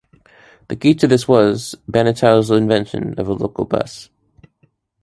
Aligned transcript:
The 0.67 0.75
key 0.75 0.95
to 0.95 1.05
this 1.07 1.27
was, 1.27 1.75
Banatao's 1.87 2.49
invention 2.49 3.13
of 3.19 3.27
a 3.27 3.33
local 3.33 3.65
bus. 3.65 4.09